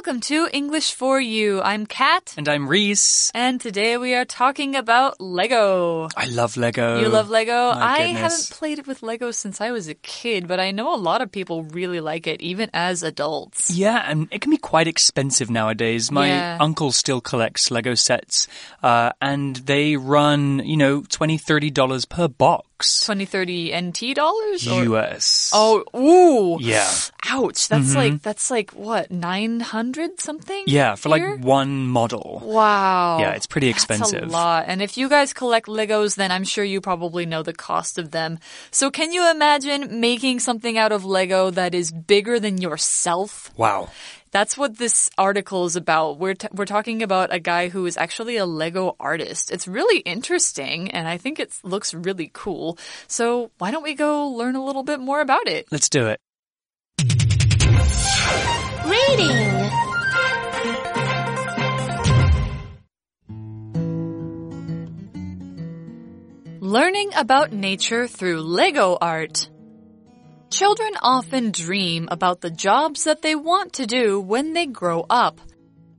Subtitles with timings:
[0.00, 1.60] Welcome to English for You.
[1.60, 2.32] I'm Kat.
[2.38, 3.30] And I'm Reese.
[3.34, 6.08] And today we are talking about Lego.
[6.16, 7.00] I love Lego.
[7.02, 7.52] You love Lego?
[7.52, 8.20] My I goodness.
[8.22, 11.20] haven't played it with Lego since I was a kid, but I know a lot
[11.20, 13.70] of people really like it, even as adults.
[13.70, 16.10] Yeah, and it can be quite expensive nowadays.
[16.10, 16.56] My Yeah.
[16.60, 18.48] uncle still collects Lego sets,
[18.82, 22.66] uh, and they run, you know, $20, $30 per box.
[22.82, 24.66] 20, 30 NT dollars?
[24.68, 25.50] Or- US.
[25.54, 26.58] Oh, ooh.
[26.60, 26.90] Yeah.
[27.28, 27.68] Ouch.
[27.68, 27.96] That's mm-hmm.
[27.96, 30.64] like, that's like what, 900 something?
[30.66, 31.36] Yeah, for here?
[31.36, 32.42] like one model.
[32.44, 33.18] Wow.
[33.20, 34.24] Yeah, it's pretty That's expensive.
[34.24, 34.64] a lot.
[34.66, 38.10] And if you guys collect Legos, then I'm sure you probably know the cost of
[38.10, 38.38] them.
[38.70, 43.50] So can you imagine making something out of Lego that is bigger than yourself?
[43.56, 43.90] Wow.
[44.32, 46.18] That's what this article is about.
[46.18, 49.50] We're, t- we're talking about a guy who is actually a Lego artist.
[49.50, 52.78] It's really interesting and I think it looks really cool.
[53.08, 55.66] So why don't we go learn a little bit more about it?
[55.72, 56.20] Let's do it.
[58.86, 59.70] Reading.
[66.60, 69.50] Learning about nature through Lego art.
[70.50, 75.40] Children often dream about the jobs that they want to do when they grow up.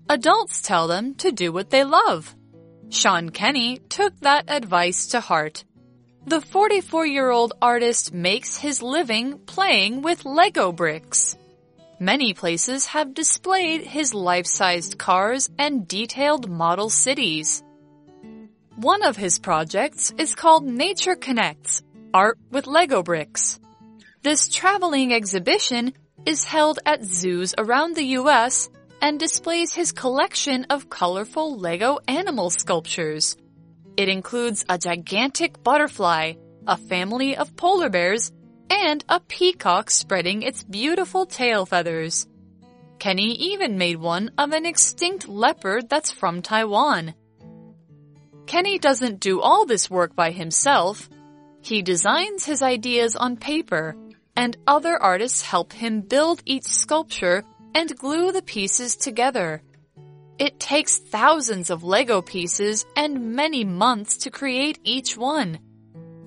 [0.09, 2.35] Adults tell them to do what they love.
[2.89, 5.63] Sean Kenney took that advice to heart.
[6.25, 11.37] The 44 year old artist makes his living playing with Lego bricks.
[11.97, 17.63] Many places have displayed his life sized cars and detailed model cities.
[18.75, 21.83] One of his projects is called Nature Connects
[22.13, 23.60] Art with Lego Bricks.
[24.23, 25.93] This traveling exhibition
[26.27, 28.69] is held at zoos around the US
[29.01, 33.35] and displays his collection of colorful Lego animal sculptures.
[33.97, 36.33] It includes a gigantic butterfly,
[36.67, 38.31] a family of polar bears,
[38.69, 42.27] and a peacock spreading its beautiful tail feathers.
[42.99, 47.15] Kenney even made one of an extinct leopard that's from Taiwan.
[48.45, 51.09] Kenney doesn't do all this work by himself.
[51.61, 53.95] He designs his ideas on paper,
[54.35, 57.43] and other artists help him build each sculpture
[57.73, 59.61] and glue the pieces together.
[60.39, 65.59] It takes thousands of Lego pieces and many months to create each one.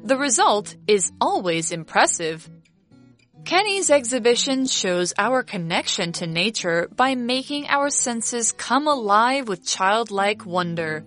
[0.04, 2.48] The result is always impressive.
[3.44, 10.46] Kenney's exhibition shows our connection to nature by making our senses come alive with childlike
[10.46, 11.04] wonder.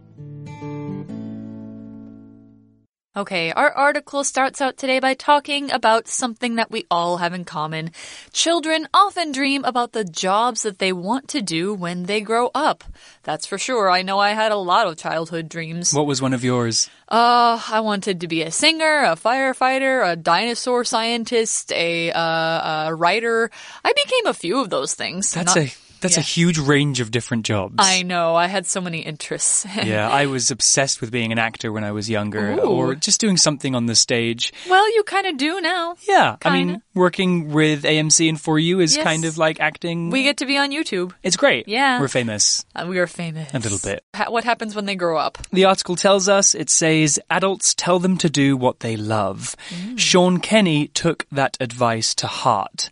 [3.18, 7.46] Okay, our article starts out today by talking about something that we all have in
[7.46, 7.90] common.
[8.32, 12.84] Children often dream about the jobs that they want to do when they grow up.
[13.24, 13.90] That's for sure.
[13.90, 15.96] I know I had a lot of childhood dreams.
[15.96, 16.92] What was one of yours?
[17.10, 22.96] Uh, I wanted to be a singer, a firefighter, a dinosaur scientist, a uh, a
[22.96, 23.50] writer.
[23.84, 25.32] I became a few of those things.
[25.32, 26.22] That's Not- a that's yeah.
[26.22, 27.76] a huge range of different jobs.
[27.80, 28.36] I know.
[28.36, 29.66] I had so many interests.
[29.84, 32.60] yeah, I was obsessed with being an actor when I was younger, Ooh.
[32.60, 34.54] or just doing something on the stage.
[34.70, 35.96] well, you kind of do now.
[36.08, 39.04] Yeah, I mean, working with AMC and For You is Yes.
[39.04, 40.10] kind of like acting.
[40.10, 41.14] We get to be on YouTube.
[41.24, 41.68] it's great.
[41.68, 42.00] Yeah.
[42.00, 42.66] We're famous.
[42.76, 43.54] Uh, we are famous.
[43.54, 44.04] A little bit.
[44.16, 45.38] Ha- what happens when they grow up?
[45.52, 49.56] The article tells us it says adults tell them to do what they love.
[49.70, 50.00] Mm.
[50.00, 52.90] Sean Kenney took that advice to heart.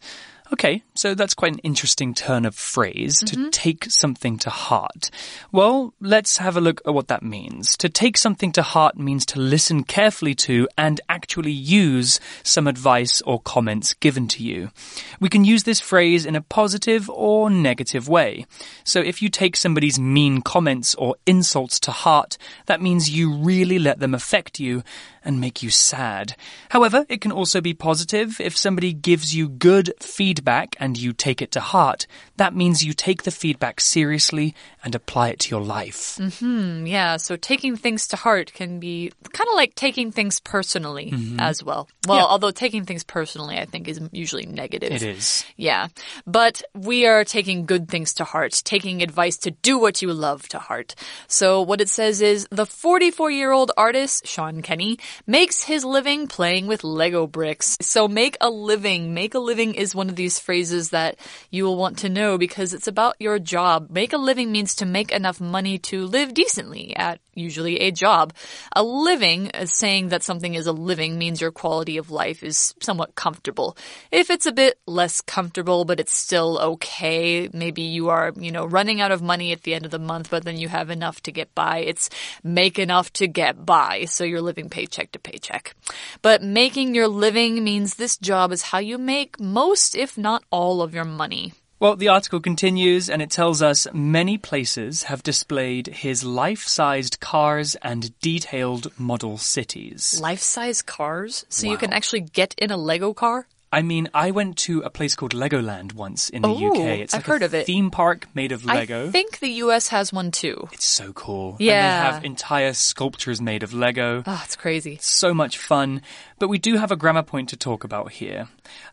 [0.55, 3.43] Okay, so that's quite an interesting turn of phrase Mm-hmm.
[3.43, 5.11] to take something to heart.
[5.51, 7.75] Well, let's have a look at what that means.
[7.77, 13.21] To take something to heart means to listen carefully to and actually use some advice
[13.24, 14.71] or comments given to you.
[15.19, 18.45] We can use this phrase in a positive or negative way.
[18.85, 22.38] So if you take somebody's mean comments or insults to heart,
[22.68, 24.83] that means you really let them affect you
[25.25, 26.36] and make you sad.
[26.69, 31.42] However, it can also be positive if somebody gives you good feedback and you take
[31.42, 32.07] it to heart.
[32.38, 36.17] That means you take the feedback seriously and apply it to your life.
[36.21, 41.11] Mm, yeah, so taking things to heart can be kind of like taking things personally
[41.39, 41.89] as well.
[42.07, 42.25] Well, Yeah.
[42.25, 44.91] although taking things personally, I think, is usually negative.
[44.91, 45.43] It is.
[45.57, 45.87] Yeah.
[46.27, 50.47] But we are taking good things to heart, taking advice to do what you love
[50.49, 50.93] to heart.
[51.27, 56.27] So what it says is the 44 year old artist, Sean Kenney, makes his living
[56.27, 57.75] playing with Lego bricks.
[57.81, 59.15] So make a living.
[59.15, 61.17] Make a living is one of these phrases that
[61.49, 63.89] you will want to know because it's about your job.
[63.89, 68.33] Make a living means to make enough money to live decently at usually a job.
[68.75, 72.74] A living, uh, saying that something is a living means your quality of life is
[72.81, 73.77] somewhat comfortable.
[74.12, 78.66] If it's a bit less comfortable, but it's still okay, maybe you are, you know,
[78.66, 81.21] running out of money at the end of the month, but then you have enough
[81.24, 81.80] to get by.
[81.80, 82.10] It's
[82.44, 84.06] make enough to get by.
[84.06, 85.75] So you're living paycheck to paycheck.
[86.21, 90.81] But making your living means this job is how you make most, if not all
[90.81, 91.54] of your money.
[91.77, 97.19] Well, the article continues and it tells us many places have displayed his life sized
[97.19, 100.18] cars and detailed model cities.
[100.22, 101.45] Life size cars?
[101.50, 103.48] So you can actually get in a Lego car?
[103.71, 107.00] I mean, I went to a place called Legoland once in the Oh, UK.
[107.00, 107.65] It's I've heard of it.
[107.65, 109.07] theme park made of Lego.
[109.07, 110.69] I think the US has one too.
[110.71, 111.57] It's so cool.
[111.59, 111.73] Yeah.
[111.73, 114.23] And they have entire sculptures made of Lego.
[114.25, 114.97] Oh, it's crazy.
[115.01, 116.01] So much fun.
[116.39, 118.47] But we do have a grammar point to talk about here.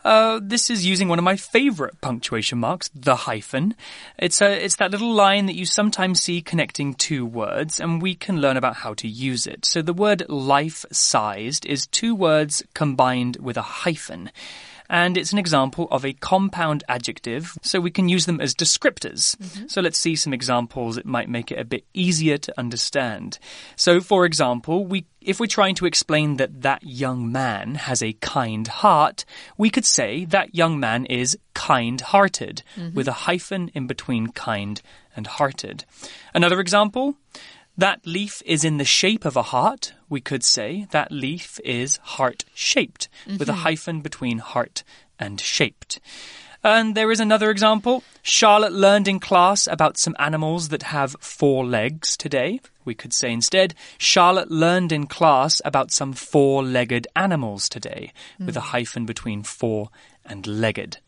[0.05, 3.75] Uh, this is using one of my favorite punctuation marks, the hyphen.
[4.19, 8.15] It's a, it's that little line that you sometimes see connecting two words, and we
[8.15, 9.65] can learn about how to use it.
[9.65, 14.31] So the word life-sized is two words combined with a hyphen.
[14.93, 19.35] And it's an example of a compound adjective, so we can use them as descriptors.
[19.37, 19.69] Mm-hmm.
[19.69, 20.99] So let's see some examples.
[20.99, 23.39] It might make it a bit easier to understand.
[23.75, 28.13] So, for example, we if we're trying to explain that that young man has a
[28.15, 29.25] kind heart,
[29.57, 32.95] we could say that young man is kind-hearted mm-hmm.
[32.95, 34.83] with a hyphen in between kind
[35.17, 35.85] and hearted.
[36.35, 37.15] Another example,
[37.77, 39.95] that leaf is in the shape of a heart.
[40.09, 43.63] We could say that leaf is heart shaped with a mm-hmm.
[43.63, 44.85] hyphen between heart
[45.19, 46.01] and shaped.
[46.65, 48.05] And there is another example.
[48.23, 52.61] Charlotte learned in class about some animals that have four legs today.
[52.85, 58.57] We could say instead, Charlotte learned in class about some four legged animals today, with
[58.57, 58.65] a mm.
[58.65, 59.89] hyphen between four
[60.25, 60.99] and legged.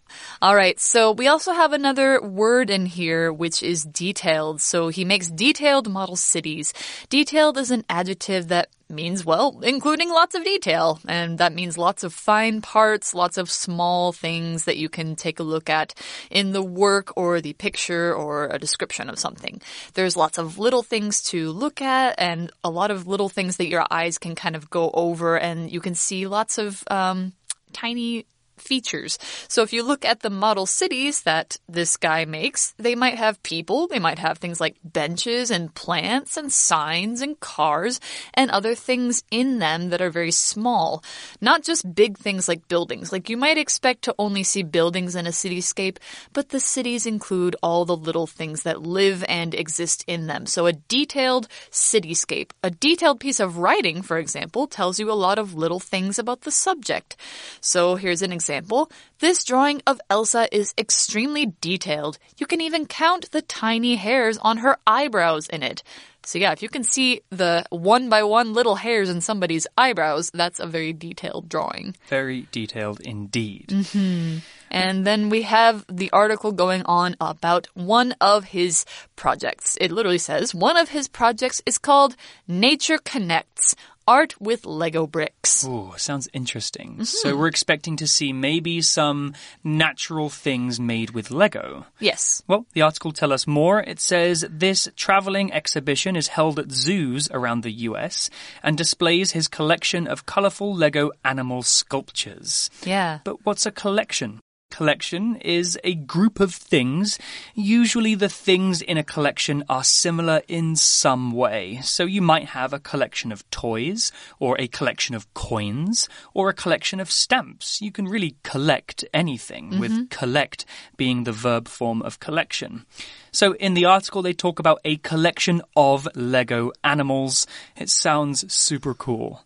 [0.40, 4.60] All right, so we also have another word in here which is detailed.
[4.60, 6.72] So he makes detailed model cities.
[7.08, 11.00] Detailed is an adjective that means, well, including lots of detail.
[11.08, 15.40] And that means lots of fine parts, lots of small things that you can take
[15.40, 15.94] a look at
[16.30, 19.60] in the work or the picture or a description of something.
[19.94, 23.68] There's lots of little things to look at and a lot of little things that
[23.68, 27.32] your eyes can kind of go over and you can see lots of um,
[27.72, 28.26] tiny
[28.56, 29.18] features.
[29.48, 33.42] So if you look at the model cities that this guy makes, they might have
[33.42, 38.00] people, they might have things like benches and plants and signs and cars
[38.32, 41.02] and other things in them that are very small.
[41.40, 43.12] Not just big things like buildings.
[43.12, 45.98] Like you might expect to only see buildings in a cityscape,
[46.32, 50.46] but the cities include all the little things that live and exist in them.
[50.46, 55.38] So a detailed cityscape, a detailed piece of writing, for example, tells you a lot
[55.38, 57.16] of little things about the subject.
[57.60, 58.43] So here's an example.
[58.44, 62.18] Example, this drawing of Elsa is extremely detailed.
[62.36, 65.82] You can even count the tiny hairs on her eyebrows in it.
[66.26, 70.30] So yeah, if you can see the one by one little hairs in somebody's eyebrows,
[70.34, 71.96] that's a very detailed drawing.
[72.08, 73.68] Very detailed indeed.
[73.68, 74.38] Mm-hmm.
[74.70, 78.84] And then we have the article going on about one of his
[79.16, 79.78] projects.
[79.80, 82.14] It literally says one of his projects is called
[82.46, 83.74] Nature Connects
[84.06, 85.64] Art with Lego Bricks.
[85.66, 86.92] Ooh, sounds interesting.
[86.92, 87.04] Mm-hmm.
[87.04, 91.86] So we're expecting to see maybe some natural things made with Lego.
[91.98, 92.42] Yes.
[92.46, 93.80] Well, the article tell us more.
[93.80, 98.28] It says this traveling exhibition is held at zoos around the US
[98.62, 102.70] and displays his collection of colorful Lego animal sculptures.
[102.84, 103.20] Yeah.
[103.24, 104.40] But what's a collection?
[104.74, 107.16] Collection is a group of things.
[107.54, 111.78] Usually the things in a collection are similar in some way.
[111.84, 116.52] So you might have a collection of toys, or a collection of coins, or a
[116.52, 117.80] collection of stamps.
[117.80, 119.80] You can really collect anything, mm-hmm.
[119.80, 120.64] with collect
[120.96, 122.84] being the verb form of collection.
[123.30, 127.46] So in the article, they talk about a collection of Lego animals.
[127.76, 129.44] It sounds super cool.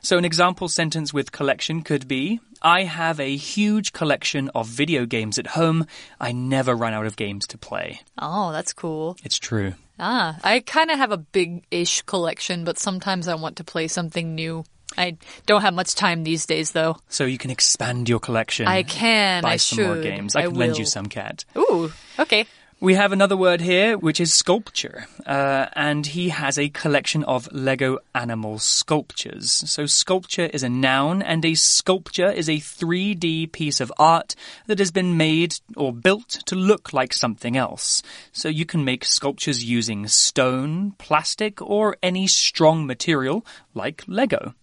[0.00, 5.06] So an example sentence with collection could be, I have a huge collection of video
[5.06, 5.86] games at home.
[6.20, 8.00] I never run out of games to play.
[8.18, 9.16] Oh, that's cool.
[9.24, 9.74] It's true.
[9.98, 13.88] Ah, I kind of have a big ish collection, but sometimes I want to play
[13.88, 14.64] something new.
[14.98, 16.96] I don't have much time these days, though.
[17.08, 18.66] So you can expand your collection.
[18.66, 19.42] I can.
[19.42, 19.86] Buy I some should.
[19.86, 20.34] more games.
[20.34, 21.44] I, I can lend you some, Kat.
[21.56, 22.46] Ooh, okay.
[22.82, 25.06] We have another word here, which is sculpture.
[25.26, 29.52] Uh, and he has a collection of Lego animal sculptures.
[29.52, 34.34] So sculpture is a noun and a sculpture is a 3D piece of art
[34.66, 38.02] that has been made or built to look like something else.
[38.32, 43.44] So you can make sculptures using stone, plastic, or any strong material
[43.74, 44.54] like Lego.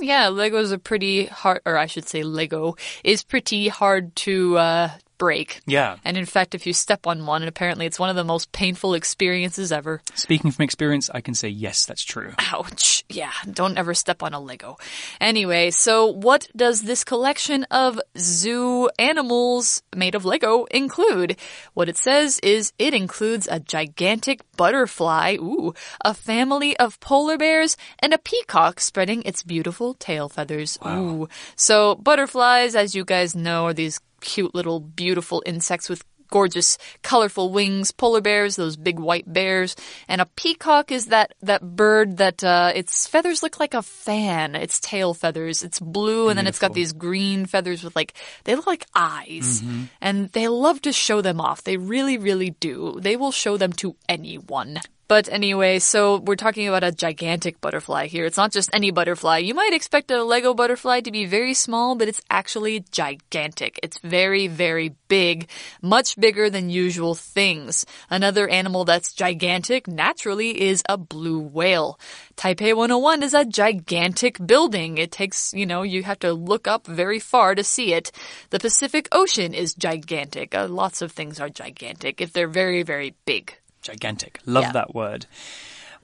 [0.00, 2.74] Yeah, Lego's a pretty hard, or I should say, Lego
[3.04, 5.60] is pretty hard to uh, break.
[5.66, 5.98] Yeah.
[6.02, 8.50] And in fact, if you step on one, and apparently it's one of the most
[8.52, 10.00] painful experiences ever.
[10.14, 12.32] Speaking from experience, I can say yes, that's true.
[12.38, 13.04] Ouch.
[13.08, 14.78] Yeah, don't ever step on a Lego.
[15.20, 21.36] Anyway, so what does this collection of zoo animals made of Lego include?
[21.74, 27.76] What it says is it includes a gigantic butterfly, ooh, a family of polar bears,
[27.98, 30.78] and a peacock spreading its beautiful tail feathers.
[30.86, 31.28] Ooh.
[31.56, 37.50] So butterflies, as you guys know, are these cute little beautiful insects with gorgeous, colorful
[37.50, 37.90] wings.
[37.90, 39.76] Polar bears, those big white bears.
[40.08, 44.54] And a peacock is that, that bird that, uh, its feathers look like a fan.
[44.54, 45.62] Its tail feathers.
[45.62, 49.62] It's blue and then it's got these green feathers with like, they look like eyes.
[50.00, 51.64] And they love to show them off.
[51.64, 52.98] They really, really do.
[53.00, 54.80] They will show them to anyone.
[55.10, 58.26] But anyway, so we're talking about a gigantic butterfly here.
[58.26, 59.38] It's not just any butterfly.
[59.38, 63.80] You might expect a Lego butterfly to be very small, but it's actually gigantic.
[63.82, 65.48] It's very, very big,
[65.82, 67.84] much bigger than usual things.
[68.08, 71.98] Another animal that's gigantic naturally is a blue whale.
[72.36, 74.96] Taipei 101 is a gigantic building.
[74.96, 78.12] It takes, you know, you have to look up very far to see it.
[78.50, 80.54] The Pacific Ocean is gigantic.
[80.54, 83.56] Uh, lots of things are gigantic if they're very, very big.
[83.82, 84.40] Gigantic.
[84.46, 84.72] Love Yeah.
[84.72, 85.26] that word.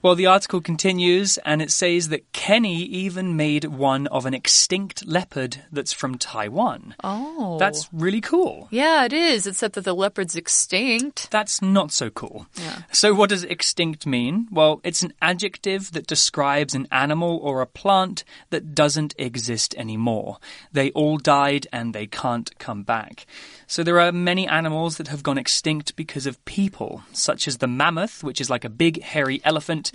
[0.03, 5.07] Well, the article continues and it says that Kenney even made one of an extinct
[5.07, 6.93] leopard that's from Taiwan.
[7.03, 7.57] Oh.
[7.57, 8.67] That's really cool.
[8.69, 11.31] Yeah, it is, except that the leopard's extinct.
[11.31, 12.45] That's not so cool.
[12.55, 12.83] Yeah.
[12.91, 14.47] So, what does extinct mean?
[14.51, 20.37] Well, it's an adjective that describes an animal or a plant that doesn't exist anymore.
[20.71, 23.25] They all died and they can't come back.
[23.69, 27.67] So, there are many animals that have gone extinct because of people, such as the
[27.67, 29.91] mammoth, which is like a big hairy elephant,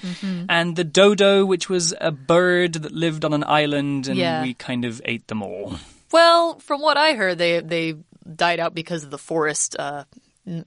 [0.48, 4.42] and the dodo, which was a bird that lived on an island, and Yeah.
[4.42, 5.78] we kind of ate them all.
[6.12, 7.94] Well, from what I heard, they they
[8.36, 10.04] died out because of the forest uh,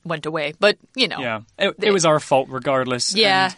[0.03, 0.53] went away.
[0.59, 3.13] But you know, Yeah, it, it was our fault regardless.
[3.15, 3.51] Yeah.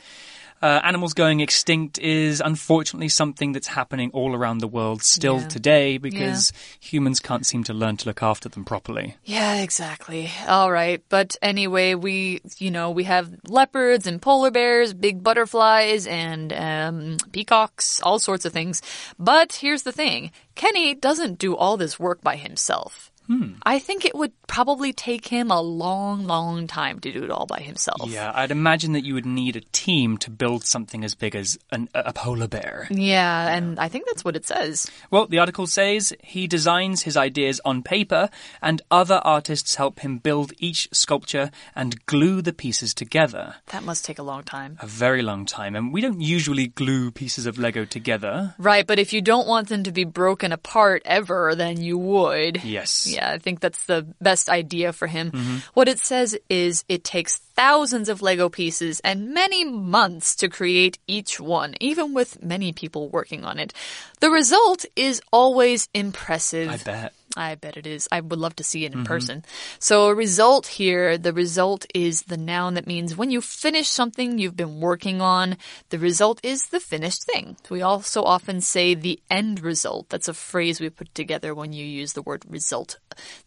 [0.60, 5.48] Uh, animals going extinct is unfortunately something that's happening all around the world still Yeah.
[5.48, 9.16] today because humans can't seem to learn to look after them properly.
[9.24, 10.32] Yeah, exactly.
[10.48, 11.04] All right.
[11.10, 17.18] But anyway, we, you know, we have leopards and polar bears, big butterflies and um,
[17.32, 18.82] peacocks, all sorts of things.
[19.20, 23.12] But here's the thing Kenney doesn't do all this work by himself.
[23.28, 23.54] Hmm.
[23.64, 27.46] I think it would probably take him a long, long time to do it all
[27.46, 28.10] by himself.
[28.10, 31.58] Yeah, I'd imagine that you would need a team to build something as big as
[31.72, 32.88] an, a polar bear.
[32.90, 34.90] Yeah, and I think that's what it says.
[35.12, 38.30] Well, the article says he designs his ideas on paper,
[38.62, 43.56] and other artists help him build each sculpture and glue the pieces together.
[43.68, 44.78] That must take a long time.
[44.82, 48.56] A very long time, and we don't usually glue pieces of Lego together.
[48.58, 52.64] Right, but if you don't want them to be broken apart ever, then you would.
[52.64, 53.08] Yes.
[53.08, 55.32] Yeah, I think that's the best idea for him.
[55.32, 55.58] Mm-hmm.
[55.74, 61.00] What it says is it takes thousands of Lego pieces and many months to create
[61.08, 63.74] each one, even with many people working on it.
[64.20, 66.70] The result is always impressive.
[66.70, 67.14] I bet.
[67.36, 68.08] I bet it is.
[68.12, 69.08] I would love to see it in mm-hmm.
[69.08, 69.44] person.
[69.80, 74.38] So, a result here, the result is the noun that means when you finish something
[74.38, 75.58] you've been working on,
[75.90, 77.58] the result is the finished thing.
[77.70, 80.10] We also often say the end result.
[80.10, 82.98] That's a phrase we put together when you use the word result.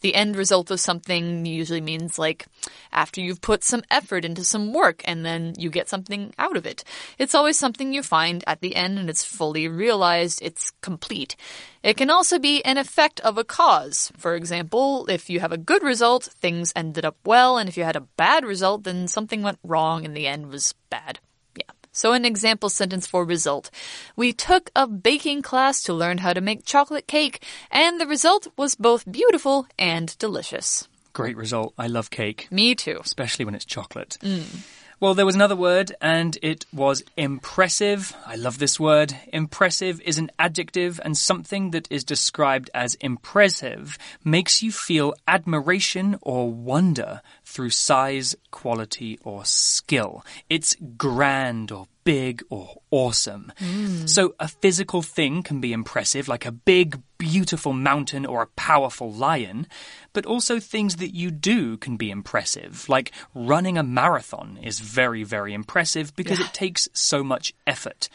[0.01, 2.47] The end result of something usually means like
[2.93, 6.67] after you've put some effort into some work and then you get something out of
[6.67, 6.85] it.
[7.19, 11.37] It's always something you find at the end and it's fully realized, it's complete.
[11.83, 14.13] It can also be an effect of a cause.
[14.17, 17.85] For example, if you have a good result, things ended up well, and if you
[17.85, 21.19] had a bad result, then something went wrong and the end was bad.
[21.57, 21.71] Yeah.
[21.93, 23.71] So, an example sentence for result.
[24.17, 28.47] We took a baking class to learn how to make chocolate cake, and the result
[28.57, 30.87] was both beautiful and delicious.
[31.13, 31.75] Great result.
[31.77, 33.01] I love cake, Me too.
[33.03, 34.17] especially when it's chocolate.
[34.23, 34.65] Mm.
[35.00, 38.14] Well, there was another word, and it was impressive.
[38.26, 39.16] I love this word.
[39.33, 46.19] Impressive is an adjective, and something that is described as impressive makes you feel admiration
[46.21, 50.25] or wonder through size, quality, or skill.
[50.49, 53.52] It's grand or big or awesome.
[53.61, 54.09] Mm.
[54.09, 59.12] So a physical thing can be impressive, like a big, beautiful mountain or a powerful
[59.12, 59.66] lion,
[60.12, 65.25] but also things that you do can be impressive, like running a marathon is very,
[65.25, 68.09] very impressive because it takes so much effort.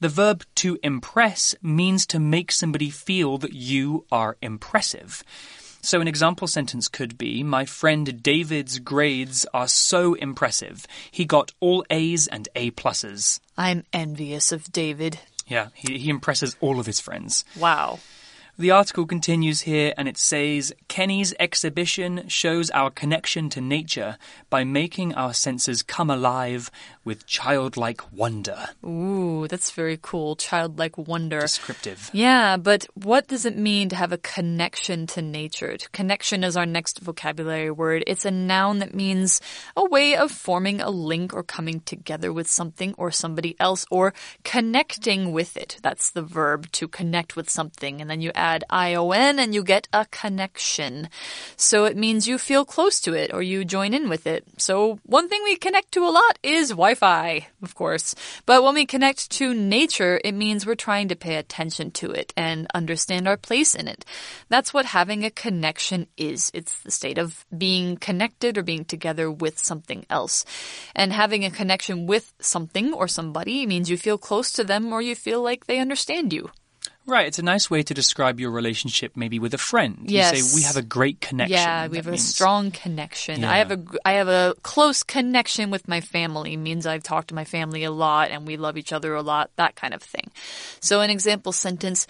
[0.00, 5.24] The verb to impress means to make somebody feel that you are impressive.
[5.84, 10.86] So, an example sentence could be My friend David's grades are so impressive.
[11.10, 13.38] He got all A's and A pluses.
[13.58, 15.18] I'm envious of David.
[15.46, 17.44] Yeah, he, he impresses all of his friends.
[17.54, 17.98] Wow.
[18.56, 24.16] The article continues here and it says Kenney's exhibition shows our connection to nature
[24.48, 26.70] by making our senses come alive
[27.04, 28.68] with childlike wonder.
[28.86, 30.36] Ooh, that's very cool.
[30.36, 31.40] Childlike wonder.
[31.40, 32.10] Descriptive.
[32.12, 35.76] Yeah, but what does it mean to have a connection to nature?
[35.90, 38.04] Connection is our next vocabulary word.
[38.06, 39.40] It's a noun that means
[39.76, 44.14] a way of forming a link or coming together with something or somebody else or
[44.44, 45.78] connecting with it.
[45.82, 48.00] That's the verb to connect with something.
[48.00, 51.08] And then you add add ion and you get a connection.
[51.56, 54.44] So it means you feel close to it or you join in with it.
[54.58, 58.14] So one thing we connect to a lot is Wi-Fi, of course.
[58.44, 62.32] But when we connect to nature, it means we're trying to pay attention to it
[62.36, 64.04] and understand our place in it.
[64.50, 66.50] That's what having a connection is.
[66.52, 70.44] It's the state of being connected or being together with something else.
[70.94, 75.00] And having a connection with something or somebody means you feel close to them or
[75.00, 76.50] you feel like they understand you.
[77.06, 80.04] Right, it's a nice way to describe your relationship maybe with a friend.
[80.06, 80.36] Yes.
[80.36, 81.58] You say we have a great connection.
[81.58, 83.42] Yeah, we have a strong connection.
[83.42, 83.50] Yeah.
[83.50, 86.56] I have a I have a close connection with my family.
[86.56, 89.50] Means I've talked to my family a lot and we love each other a lot.
[89.56, 90.30] That kind of thing.
[90.80, 92.06] So an example sentence.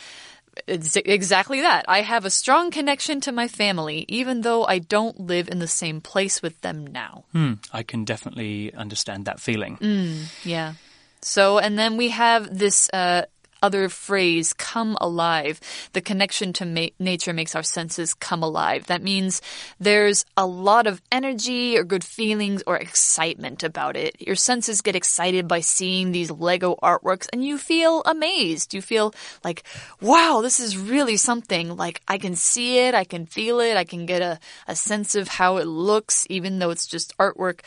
[0.68, 1.84] It's exactly that.
[1.88, 5.66] I have a strong connection to my family, even though I don't live in the
[5.66, 7.24] same place with them now.
[7.32, 9.78] Hmm, I can definitely understand that feeling.
[9.78, 10.26] Mm.
[10.44, 10.74] Yeah.
[11.22, 13.22] So, and then we have this uh,
[13.64, 15.58] other phrase, come alive.
[15.94, 18.84] The connection to ma- nature makes our senses come alive.
[18.88, 19.40] That means
[19.80, 24.20] there's a lot of energy or good feelings or excitement about it.
[24.20, 28.74] Your senses get excited by seeing these Lego artworks and you feel amazed.
[28.74, 29.62] You feel like,
[29.98, 31.74] wow, this is really something.
[31.74, 35.14] Like, I can see it, I can feel it, I can get a, a sense
[35.14, 37.60] of how it looks, even though it's just artwork.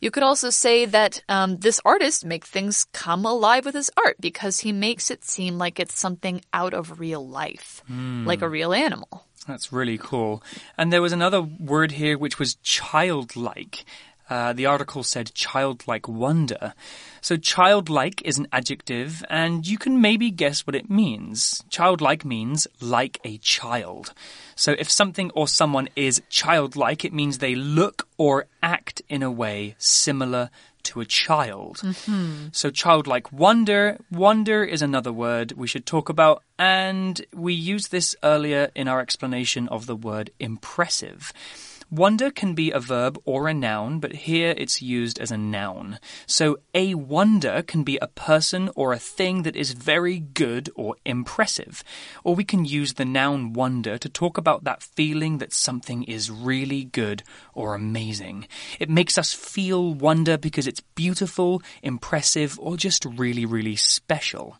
[0.00, 4.16] You could also say that um, this artist makes things come alive with his art
[4.18, 8.72] because he makes it seem like it's something out of real life, like a real
[8.72, 9.24] animal.
[9.46, 10.42] That's really cool.
[10.78, 13.84] And there was another word here which was childlike.
[14.30, 16.72] Uh, the article said childlike wonder.
[17.20, 21.62] So childlike is an adjective, and you can maybe guess what it means.
[21.68, 24.14] Childlike means like a child.
[24.56, 29.30] So if something or someone is childlike, it means they look or act in a
[29.30, 30.48] way similar
[30.84, 31.78] to a child.
[31.78, 32.48] Mm-hmm.
[32.52, 38.14] So childlike wonder, wonder is another word we should talk about, and we used this
[38.22, 41.32] earlier in our explanation of the word impressive.
[41.90, 45.98] Wonder can be a verb or a noun, but here it's used as a noun.
[46.26, 50.96] So a wonder can be a person or a thing that is very good or
[51.04, 51.84] impressive.
[52.24, 56.30] Or we can use the noun wonder to talk about that feeling that something is
[56.30, 57.22] really good
[57.54, 58.48] or amazing.
[58.80, 64.56] It makes us feel wonder because it's beautiful, impressive, or just really, really special.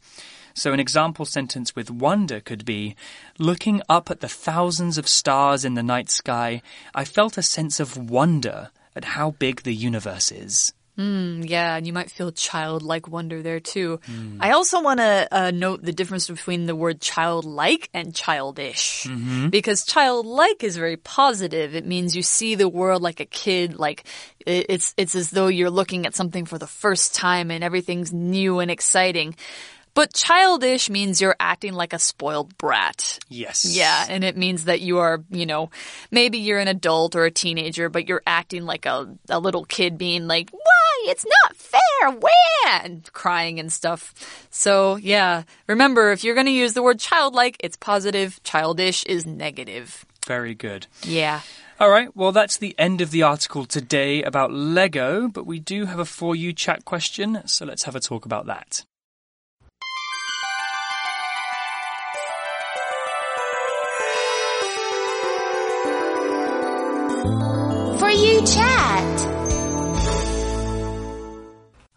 [0.54, 2.94] So, an example sentence with wonder could be
[3.38, 6.62] Looking up at the thousands of stars in the night sky,
[6.94, 10.72] I felt a sense of wonder at how big the universe is.
[10.96, 13.98] Mm, yeah, and you might feel childlike wonder there too.
[14.38, 19.04] I also want to uh, note the difference between the word childlike and childish.
[19.50, 21.74] Because childlike is very positive.
[21.74, 24.04] It means you see the world like a kid, like
[24.46, 28.60] it's it's as though you're looking at something for the first time and everything's new
[28.60, 29.34] and exciting.
[29.94, 33.20] But childish means you're acting like a spoiled brat.
[33.28, 33.64] Yes.
[33.64, 35.70] Yeah, and it means that you are, you know,
[36.11, 39.96] maybe you're an adult or a teenager, but you're acting like a, a little kid
[39.96, 41.04] being like, why?
[41.07, 42.11] It's not fair.
[42.11, 43.04] When?
[43.12, 44.46] Crying and stuff.
[44.50, 48.42] So, yeah, remember, if you're going to use the word childlike, it's positive.
[48.42, 50.04] Childish is negative.
[50.26, 50.87] Very good.
[51.02, 51.42] Yeah.
[51.78, 55.87] All right, well, that's the end of the article today about Lego, but we do
[55.87, 58.85] have a For You chat question, so let's have a talk about that.
[68.34, 69.34] You chat.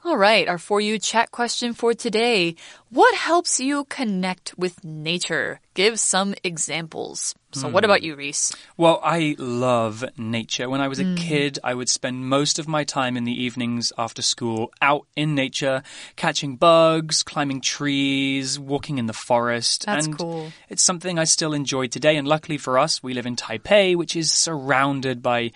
[0.06, 2.56] All right, our For You chat question for today.
[2.90, 5.60] What helps you connect with nature?
[5.74, 7.36] Give some examples.
[7.54, 8.54] So, what about you, Reese?
[8.78, 10.70] Well, I love nature.
[10.70, 11.16] When I was a hmm.
[11.16, 15.34] kid, I would spend most of my time in the evenings after school out in
[15.34, 15.82] nature,
[16.16, 19.86] catching bugs, climbing trees, walking in the forest.
[19.86, 20.52] That's and cool.
[20.70, 22.16] It's something I still enjoy today.
[22.18, 25.52] And luckily for us, we live in Taipei, which is surrounded by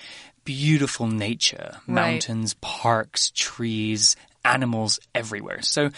[0.45, 1.95] beautiful nature Right.
[2.13, 5.61] mountains, parks, trees, animals everywhere.
[5.61, 5.91] So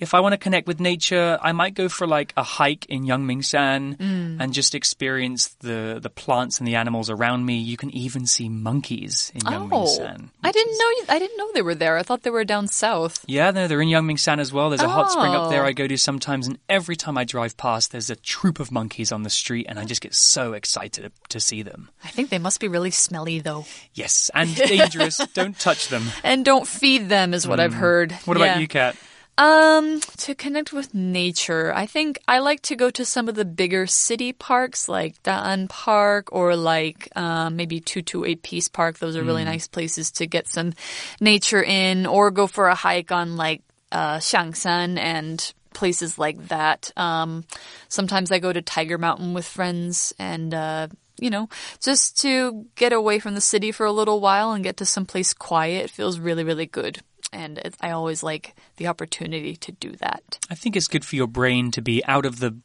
[0.00, 3.04] if I want to connect with nature, I might go for like a hike in
[3.04, 4.23] Yangmingshan Mm.
[4.40, 7.58] And just experience the, the plants and the animals around me.
[7.58, 10.28] You can even see monkeys in Oh, Yangmingshan.
[10.42, 10.88] I didn't is- know.
[10.90, 11.96] you- I didn't know they were there.
[11.98, 13.24] I thought they were down south.
[13.26, 14.70] Yeah, no, they're in Yangmingshan as well.
[14.70, 15.66] There's a hot spring up there Oh.
[15.66, 19.12] I go to sometimes, and every time I drive past, there's a troop of monkeys
[19.12, 21.90] on the street, and I just get so excited to see them.
[22.04, 23.66] I think they must be really smelly though.
[23.94, 25.18] Yes, and dangerous.
[25.34, 26.04] Don't touch them.
[26.22, 28.10] And don't feed them is what I've heard.
[28.10, 28.26] Mm.
[28.26, 28.44] What Yeah.
[28.44, 28.96] about you, Kat?
[29.36, 33.44] Um, to connect with nature, I think I like to go to some of the
[33.44, 38.98] bigger city parks like Da'an Park or like um, maybe 228 Peace Park.
[38.98, 40.72] Those are really nice places to get some
[41.20, 46.92] nature in or go for a hike on like uh, Xiangshan and places like that.
[46.96, 47.44] Um,
[47.88, 51.48] sometimes I go to Tiger Mountain with friends and, uh, you know,
[51.80, 55.34] just to get away from the city for a little while and get to someplace
[55.34, 55.86] quiet.
[55.86, 57.00] It feels really, really good.
[57.34, 60.38] And it, I always like the opportunity to do that.
[60.48, 62.56] I think it's good for your brain to be out of the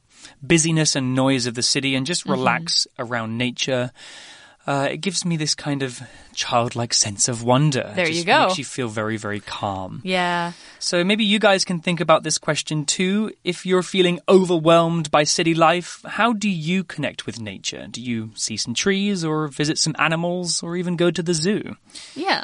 [0.41, 3.91] busyness and noise of the city and just relax around nature.
[4.67, 5.99] Uh, it gives me this kind of
[6.35, 7.91] childlike sense of wonder.
[7.95, 8.45] There you go.
[8.47, 10.01] Makes you feel very, very calm.
[10.03, 10.51] Yeah.
[10.77, 13.31] So maybe you guys can think about this question too.
[13.43, 17.87] If you're feeling overwhelmed by city life, how do you connect with nature?
[17.89, 21.75] Do you see some trees or visit some animals or even go to the zoo?
[22.13, 22.43] Yeah.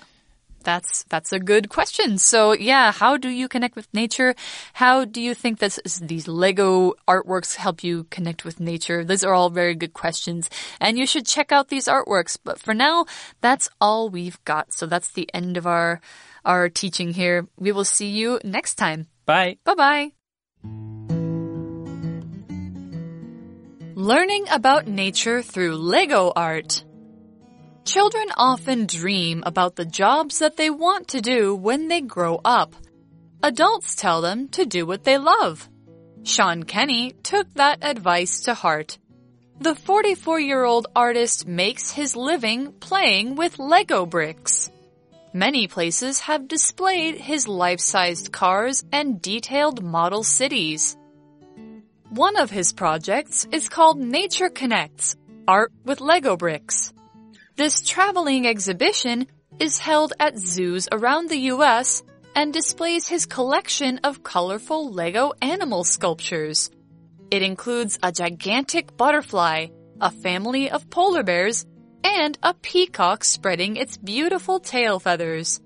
[0.65, 2.17] That's that's a good question.
[2.17, 4.35] So, yeah, how do you connect with nature?
[4.73, 9.05] How do you think that these Lego artworks help you connect with nature?
[9.05, 10.49] Those are all very good questions,
[10.81, 12.37] and you should check out these artworks.
[12.43, 13.05] But for now,
[13.41, 14.73] that's all we've got.
[14.73, 16.01] So that's the end of our
[16.43, 17.47] our teaching here.
[17.57, 19.07] We will see you next time.
[19.25, 19.57] Bye.
[19.63, 20.11] Bye bye.
[23.95, 26.83] Learning about nature through Lego art.
[27.85, 32.75] Children often dream about the jobs that they want to do when they grow up.
[33.43, 35.69] Adults tell them to do what they love.
[36.23, 38.97] Sean Kenney took that advice to heart.
[39.59, 44.71] The 44 year old artist makes his living playing with Lego bricks.
[45.31, 50.97] Many places have displayed his life sized cars and detailed model cities.
[52.09, 55.15] One of his projects is called Nature Connects
[55.47, 56.94] Art with Lego Bricks.
[57.57, 59.27] This traveling exhibition
[59.61, 62.03] is held at zoos around the US
[62.35, 66.69] and displays his collection of colorful Lego animal sculptures.
[67.31, 69.67] It includes a gigantic butterfly,
[70.01, 71.65] a family of polar bears,
[72.03, 75.61] and a peacock spreading its beautiful tail feathers.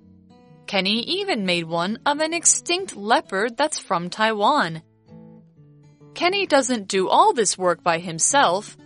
[0.67, 4.83] Kenney even made one of an extinct leopard that's from Taiwan.
[6.13, 8.77] Kenney doesn't do all this work by himself.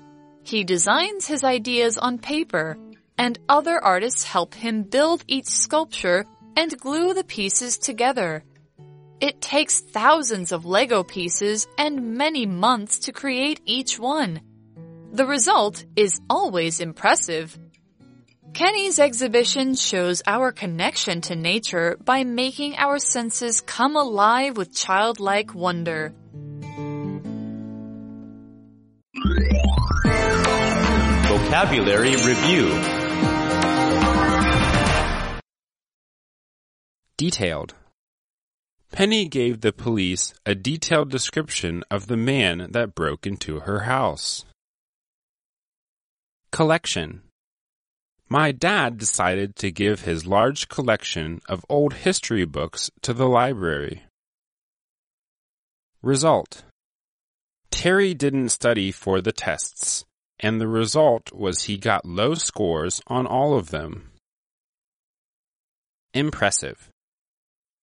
[0.43, 2.77] He designs his ideas on paper,
[3.17, 8.43] and other artists help him build each sculpture and glue the pieces together.
[9.19, 14.41] It takes thousands of Lego pieces and many months to create each one.
[15.13, 17.57] The result is always impressive.
[18.53, 25.55] Kenney's exhibition shows our connection to nature by making our senses come alive with childlike
[25.55, 26.13] wonder.
[31.27, 33.02] Vocabulary Review
[37.17, 37.75] Detailed.
[38.91, 44.45] Penny gave the police a detailed description of the man that broke into her house.
[46.51, 47.21] Collection.
[48.29, 54.03] My dad decided to give his large collection of old history books to the library.
[56.01, 56.63] Result.
[57.69, 60.03] Terry didn't study for the tests,
[60.39, 64.11] and the result was he got low scores on all of them.
[66.13, 66.89] Impressive.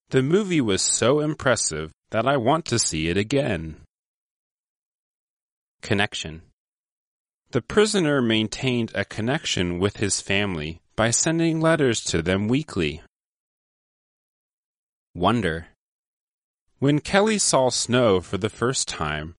[0.10, 3.78] The movie was so impressive that I want to see it again.
[5.82, 6.42] Connection.
[7.52, 13.02] The prisoner maintained a connection with his family by sending letters to them weekly.
[15.14, 15.68] Wonder.
[16.80, 19.36] When Kelly saw snow for the first time,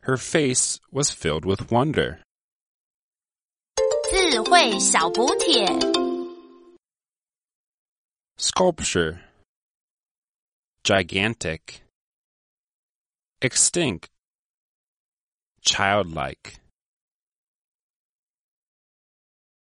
[0.00, 2.20] her face was filled with wonder.
[4.08, 5.66] 智慧小补帖。
[8.38, 9.18] Sculpture.
[10.83, 11.83] Gigantic.
[13.39, 14.09] Extinct.
[15.61, 16.60] Childlike.